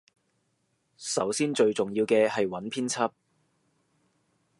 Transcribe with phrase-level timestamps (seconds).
[0.97, 3.11] 首先最重要嘅係揾編輯